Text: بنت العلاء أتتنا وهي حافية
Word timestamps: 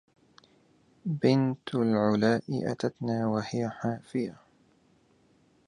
بنت 1.05 1.75
العلاء 1.75 2.43
أتتنا 2.49 3.27
وهي 3.27 3.69
حافية 3.69 4.35